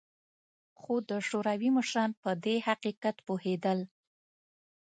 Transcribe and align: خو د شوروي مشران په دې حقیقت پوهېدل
خو 0.79 0.93
د 1.09 1.11
شوروي 1.27 1.69
مشران 1.77 2.11
په 2.23 2.31
دې 2.43 2.55
حقیقت 2.67 3.15
پوهېدل 3.27 3.79